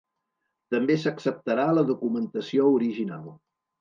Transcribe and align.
També 0.75 0.95
s'acceptarà 1.03 1.67
la 1.79 1.83
documentació 1.91 2.67
original. 2.79 3.29